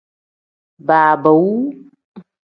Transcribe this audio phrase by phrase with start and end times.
[0.87, 1.53] Baabaawu.